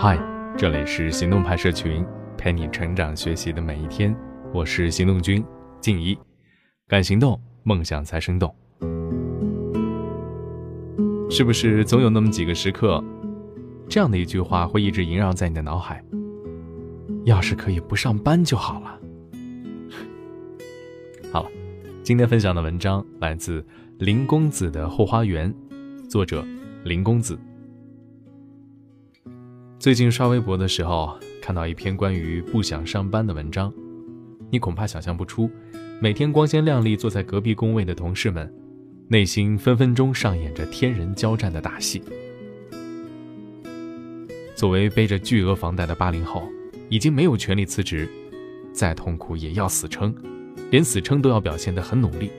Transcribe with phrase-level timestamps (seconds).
[0.00, 0.16] 嗨，
[0.56, 2.06] 这里是行动派社群，
[2.36, 4.16] 陪你成长学习的每一天。
[4.54, 5.44] 我是行动君
[5.80, 6.16] 静怡，
[6.86, 8.54] 敢行动，梦想才生动。
[11.28, 13.02] 是不是总有那么几个时刻，
[13.88, 16.00] 这样的一句话会一直萦绕在你的脑海？
[17.24, 19.00] 要是可以不上班就好了。
[21.32, 21.50] 好了，
[22.04, 23.66] 今天分享的文章来自
[23.98, 25.52] 林公子的后花园，
[26.08, 26.46] 作者
[26.84, 27.36] 林公子。
[29.78, 33.72] 最近刷微博的时候，看到一篇关于不想上班的文章，
[34.50, 35.48] 你恐怕想象不出，
[36.00, 38.52] 每天光鲜亮丽坐在隔壁工位的同事们，
[39.06, 42.02] 内心分分钟上演着天人交战的大戏。
[44.56, 46.42] 作为背着巨额房贷的八零后，
[46.88, 48.08] 已经没有权利辞职，
[48.72, 50.12] 再痛苦也要死撑，
[50.72, 52.32] 连死撑都要表现得很努力，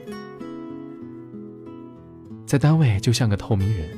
[2.44, 3.88] 在单位就像个透明人，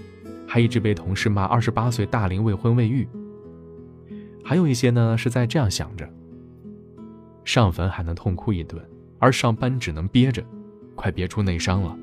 [0.46, 3.04] 还一直被同事骂二十八岁大龄未婚未育。
[4.52, 6.06] 还有一些呢，是在这样想着：
[7.43, 8.79] 上坟还能痛哭一顿，
[9.18, 10.45] 而上班只能憋着，
[10.95, 11.96] 快憋出内伤了。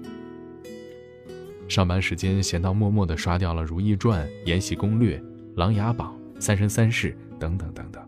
[1.68, 5.16] 上班时间闲到默默的刷掉了《如懿传》《延禧攻略》
[5.58, 8.04] 《琅琊榜》《三生三世》等等等等。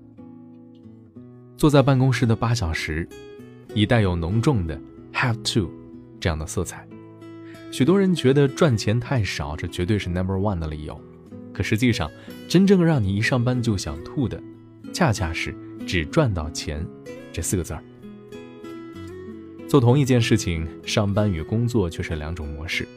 [1.56, 3.08] 坐在办公室的八小时，
[3.76, 4.76] 已带有浓重的
[5.14, 5.70] “have to”
[6.20, 6.88] 这样的色彩。
[7.72, 11.00] 许多人觉得赚钱太少，这绝对是 number one 的理由。
[11.54, 12.10] 可实际上，
[12.48, 14.42] 真正让你一上班就想吐的，
[14.94, 16.86] 恰恰是只赚到钱
[17.32, 17.84] 这四个字儿。
[19.68, 22.88] 做同一件事情，上班与工作却是两种模式。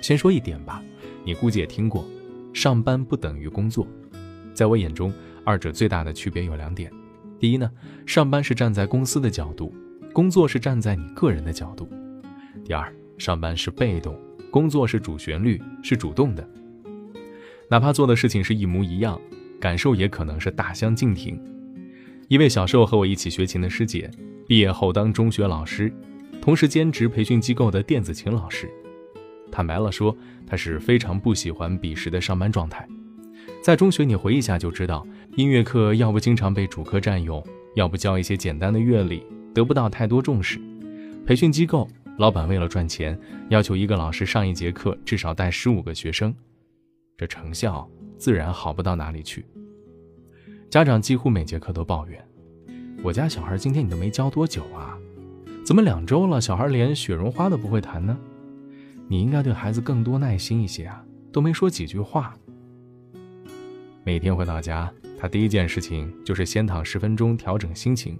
[0.00, 0.82] 先说一点吧，
[1.24, 2.04] 你估计也听过，
[2.52, 3.86] 上班不等于工作。
[4.52, 5.12] 在我眼中，
[5.44, 6.92] 二者最大的区别有两点：
[7.38, 7.68] 第一呢，
[8.06, 9.74] 上班是站在公司的角度，
[10.12, 11.86] 工作是站在你个人的角度；
[12.64, 14.16] 第二，上班是被动，
[14.50, 16.48] 工作是主旋律，是主动的。
[17.74, 19.20] 哪怕做的事情是一模一样，
[19.58, 21.36] 感受也可能是大相径庭。
[22.28, 24.08] 一位小时候和我一起学琴的师姐，
[24.46, 25.92] 毕业后当中学老师，
[26.40, 28.70] 同时兼职培训机构的电子琴老师。
[29.50, 32.86] 坦白了说，她是非常不喜欢彼时的上班状态。
[33.60, 35.04] 在中学，你回忆下就知道，
[35.34, 40.60] 音乐课要不经常被主课占用，要不教一些简单的乐理，得不到太多重视。
[41.26, 43.18] 培训机构老板为了赚钱，
[43.48, 46.32] 要求一个老师上一节课至少带十五个学生。
[47.16, 47.88] 这成效
[48.18, 49.46] 自然好不到哪里去。
[50.68, 52.22] 家长几乎每节课都抱怨
[53.04, 54.98] ：“我家小孩今天你都没教多久啊？
[55.64, 58.18] 怎么两周了，小孩连雪绒花都不会弹呢？
[59.06, 62.36] 你应该对孩子更多耐心一些啊，都没说几句话。”
[64.02, 68.18] 每天回到家，他第一件事情就是先躺十分钟调整心情。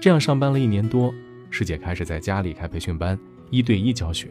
[0.00, 1.12] 这样上班了一年多，
[1.50, 3.18] 师姐开始在家里开培训班，
[3.50, 4.30] 一对一教学。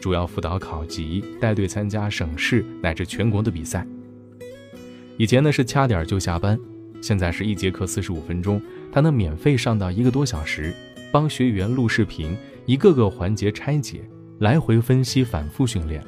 [0.00, 3.86] 主要辅导考级，带队参加省市乃至全国的比赛。
[5.18, 6.58] 以前呢是掐点就下班，
[7.02, 10.74] 现在是一节课四十五分钟，他能免费上到一个多小时，
[11.12, 12.34] 帮学员录视频，
[12.64, 14.00] 一个个环节拆解，
[14.38, 16.02] 来回分析，反复训练。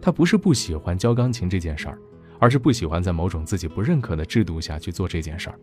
[0.00, 1.98] 他不是不喜欢教钢琴这件事儿，
[2.38, 5.58] 而是不喜欢在某种自己不认可的制度下去做这件事儿。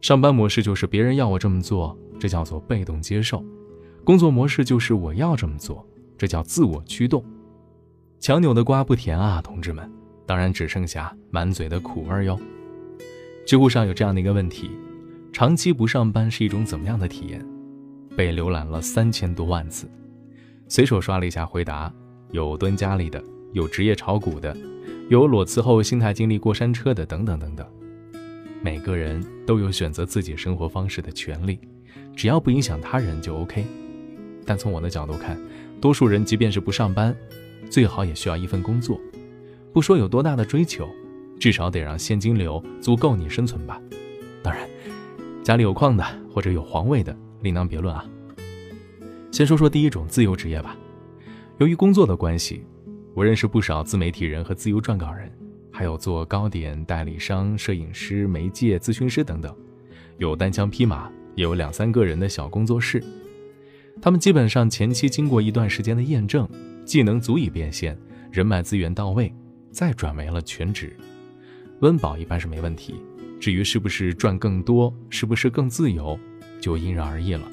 [0.00, 3.38] 上班模式就是别人要我这么做，这叫做被动接受；
[4.02, 5.86] 工作模式就是我要这么做。
[6.16, 7.24] 这叫自我驱动，
[8.20, 9.90] 强扭的瓜不甜啊，同志们，
[10.24, 12.38] 当然只剩下满嘴的苦味哟。
[13.46, 14.70] 知乎上有这样的一个问题：
[15.32, 17.44] 长期不上班是一种怎么样的体验？
[18.16, 19.90] 被浏览了三千多万次。
[20.68, 21.92] 随手刷了一下回答，
[22.30, 23.22] 有蹲家里的，
[23.52, 24.56] 有职业炒股的，
[25.10, 27.66] 有裸辞后心态经历过山车的，等等等等。
[28.62, 31.58] 每个人都有选择自己生活方式的权利，
[32.16, 33.66] 只要不影响他人就 OK。
[34.46, 35.38] 但从我的角度看，
[35.84, 37.14] 多数人即便是不上班，
[37.68, 38.98] 最好也需要一份工作。
[39.70, 40.88] 不说有多大的追求，
[41.38, 43.78] 至少得让现金流足够你生存吧。
[44.42, 44.66] 当然，
[45.42, 46.02] 家里有矿的
[46.32, 48.02] 或者有皇位的另当别论啊。
[49.30, 50.74] 先说说第一种自由职业吧。
[51.58, 52.64] 由于工作的关系，
[53.12, 55.30] 我认识不少自媒体人和自由撰稿人，
[55.70, 59.54] 还有做糕点代理商、摄影师、媒介咨询师等等，
[60.16, 63.04] 有单枪匹马，也有两三个人的小工作室。
[64.04, 66.46] 他们基本上前期经过一段时间的验证，
[66.84, 67.98] 技能足以变现，
[68.30, 69.32] 人脉资源到位，
[69.70, 70.94] 再转为了全职，
[71.80, 72.96] 温饱一般是没问题。
[73.40, 76.20] 至于是不是赚更多，是不是更自由，
[76.60, 77.48] 就因人而异了。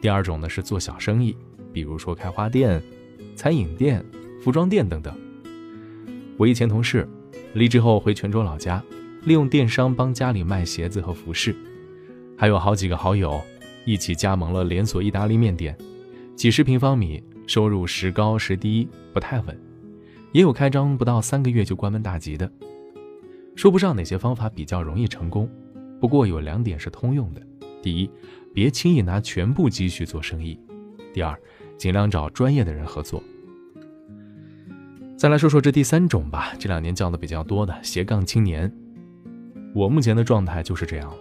[0.00, 1.36] 第二种呢是做小生意，
[1.74, 2.82] 比如说开花店、
[3.36, 4.02] 餐饮店、
[4.42, 5.14] 服装店等等。
[6.38, 7.06] 我一前同事
[7.52, 8.82] 离职后回泉州老家，
[9.24, 11.54] 利用电商帮家里卖鞋子和服饰，
[12.34, 13.38] 还有好几个好友。
[13.84, 15.76] 一起加盟了连锁意大利面店，
[16.34, 19.58] 几十平方米，收入时高时低，不太稳。
[20.32, 22.50] 也有开张不到三个月就关门大吉的。
[23.54, 25.48] 说不上哪些方法比较容易成功，
[26.00, 27.40] 不过有两点是通用的：
[27.80, 28.10] 第一，
[28.52, 30.58] 别轻易拿全部积蓄做生意；
[31.12, 31.38] 第二，
[31.78, 33.22] 尽量找专业的人合作。
[35.16, 38.70] 再来说说这第三种吧，这两年叫的比较多的斜杠青年。
[39.72, 41.18] 我目前的状态就是这样了，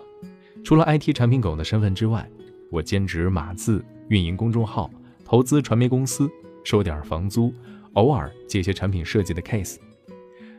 [0.63, 2.27] 除了 IT 产品狗的身份之外，
[2.69, 4.91] 我兼职码字、运营公众号、
[5.23, 6.29] 投资传媒公司、
[6.63, 7.53] 收点房租，
[7.93, 9.77] 偶尔接些产品设计的 case。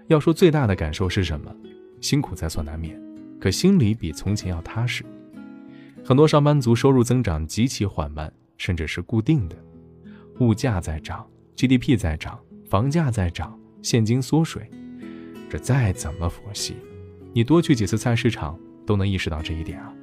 [0.09, 1.55] 要说最大的感受是什么？
[2.01, 3.01] 辛苦在所难免，
[3.41, 5.05] 可心里比从前要踏实。
[6.05, 9.57] 很多上班族收入增长极其缓慢，甚至是固定的。
[10.41, 14.69] 物价在涨，GDP 在涨，房价在涨，现金缩水。
[15.49, 16.77] 这再怎么佛系，
[17.33, 19.95] 你多去几次菜市场都能意识到这一点啊。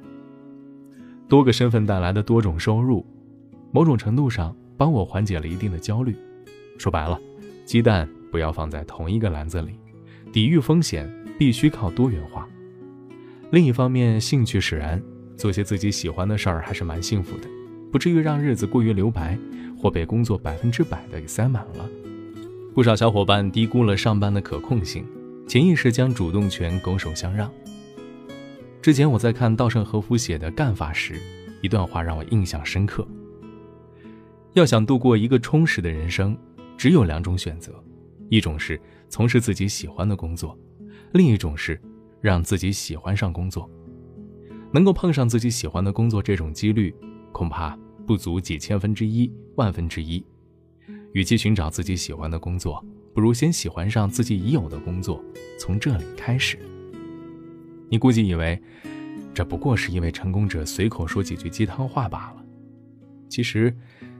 [1.32, 3.06] 多个身份带来的多种收入，
[3.70, 6.14] 某种程度上帮我缓解了一定的焦虑。
[6.76, 7.18] 说白了，
[7.64, 9.70] 鸡蛋不要放在同一个篮子里。
[10.30, 12.46] 抵御风险必须靠多元化。
[13.50, 15.02] 另一方面，兴趣使然，
[15.34, 17.48] 做些自己喜欢的事儿还是蛮幸福的，
[17.90, 19.38] 不至于让日子过于留白，
[19.80, 21.88] 或被工作百分之百的给塞满了。
[22.74, 25.02] 不少小伙伴低估了上班的可控性，
[25.48, 27.50] 潜意识将主动权拱手相让。
[28.82, 31.14] 之前我在看稻盛和夫写的《干法》时，
[31.60, 33.06] 一段话让我印象深刻：
[34.54, 36.36] 要想度过一个充实的人生，
[36.76, 37.72] 只有两种选择，
[38.28, 38.78] 一种是。
[39.08, 40.58] 从事自己喜欢的工作，
[41.12, 41.78] 另一种是
[42.20, 43.70] 让自己喜欢上工作。
[44.72, 46.92] 能够碰上自己喜欢的工作，这种几率
[47.30, 50.24] 恐怕不足几千分之一、万分之一。
[51.12, 55.22] 与其寻找自己喜欢的工作，不如先喜欢上自己已有的工作，
[55.60, 56.58] 从这里开始。
[57.92, 58.58] 你估计以为
[59.34, 62.42] 这不过是一位成功者随口说几句鸡汤话罢了。
[63.28, 63.76] 其实，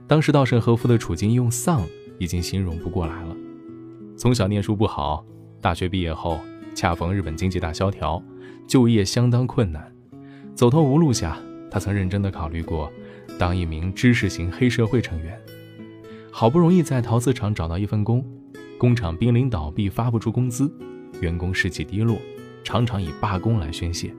[0.07, 1.81] 当时稻盛和夫的处境用丧
[2.19, 3.35] 已经形容不过来了。
[4.15, 5.25] 从小念书不好，
[5.59, 6.39] 大学毕业后
[6.75, 8.21] 恰逢日本经济大萧条，
[8.67, 9.91] 就业相当困难，
[10.53, 11.35] 走投无路下，
[11.71, 12.93] 他曾认真的考虑过
[13.39, 15.35] 当一名知识型黑社会成员。
[16.31, 18.23] 好不容易在陶瓷厂找到一份工，
[18.77, 20.71] 工厂濒临倒闭，发不出工资，
[21.21, 22.19] 员工士气低落，
[22.63, 24.13] 常常以罢工来宣泄。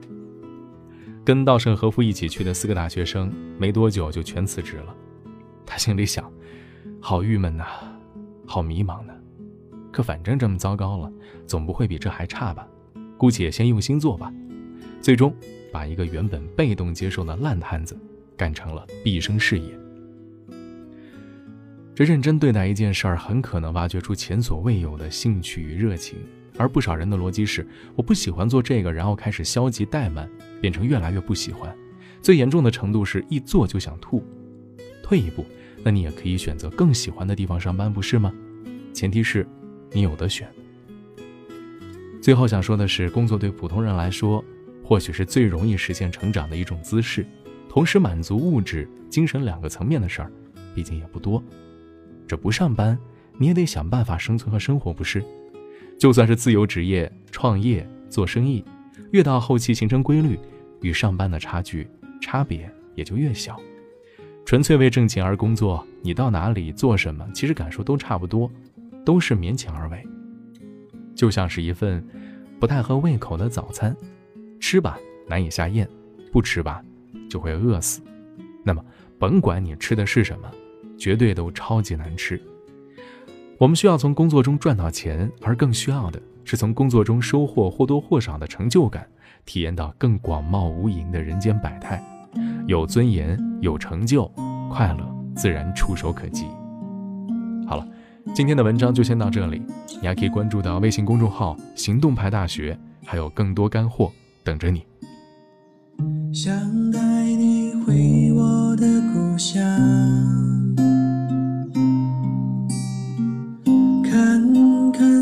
[1.23, 4.95] 跟稻盛和夫一起去的四个大学生，没多久就全辞职了。
[5.65, 6.31] 他心里想：
[7.01, 7.65] 好郁闷呐，
[8.45, 9.13] 好迷茫呢。
[9.91, 11.11] 可反正这么糟糕了，
[11.47, 12.67] 总不会比这还差吧？
[13.17, 14.31] 姑且先用心做吧。
[15.01, 15.33] 最终，
[15.71, 17.97] 把一个原本被动接受的烂摊子，
[18.37, 19.69] 干成了毕生事业。
[21.95, 26.19] 这认真对待一件事儿，很可能挖掘出前所未有的兴趣与热情。
[26.57, 30.29] 而不少人的逻辑是：我不喜欢做这个，然后开始消极怠慢，
[30.61, 31.75] 变成越来越不喜欢。
[32.21, 34.23] 最严重的程度是一做就想吐。
[35.03, 35.45] 退一步，
[35.83, 38.33] 那你也可以选择更喜欢的地方上班，不是吗？
[38.93, 39.47] 前提是。
[39.91, 40.45] 你有的选。
[42.21, 44.43] 最后想说的是，工作对普通人来说，
[44.83, 47.25] 或许是最容易实现成长的一种姿势，
[47.69, 50.31] 同时满足物质、精神两个层面的事儿，
[50.73, 51.41] 毕竟也不多。
[52.27, 52.99] 这不上班，
[53.37, 55.23] 你也得想办法生存和生活，不是？
[55.97, 58.63] 就算是自由职业、创业、做生意，
[59.11, 60.39] 越到后期形成规律，
[60.81, 61.87] 与上班的差距
[62.21, 63.59] 差别也就越小。
[64.45, 68.51] 纯粹为挣钱而工作，你到哪里做什么，其实感受都差不多。
[69.05, 70.03] 都是勉强而为，
[71.13, 72.03] 就像是一份
[72.59, 73.95] 不太合胃口的早餐，
[74.59, 75.87] 吃吧难以下咽，
[76.31, 76.83] 不吃吧
[77.29, 78.01] 就会饿死。
[78.63, 78.83] 那么，
[79.19, 80.51] 甭管你吃的是什么，
[80.97, 82.41] 绝对都超级难吃。
[83.57, 89.07] 我们需要从工作中赚到钱，而更需要的是从工作中收获或多或少的成就感，
[89.45, 92.03] 体验到更广袤无垠的人间百态。
[92.67, 94.29] 有尊严，有成就，
[94.69, 96.45] 快乐自然触手可及。
[97.67, 97.87] 好了。
[98.33, 99.61] 今天的文章就先到这里，
[100.01, 104.11] 你还可以关注到微信公众号“行动派大学”，还有更多干货
[104.43, 104.83] 等着你。
[106.33, 106.51] 想
[106.89, 109.61] 带你回我的故乡，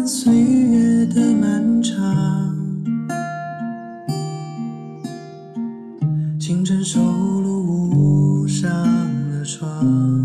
[0.05, 1.97] 岁月的漫长，
[6.37, 8.69] 清晨收录屋上
[9.31, 10.22] 的窗。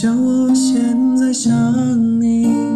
[0.00, 1.50] 像我现在想
[2.20, 2.67] 你。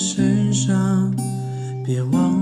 [0.00, 1.14] 身上
[1.84, 2.39] 别忘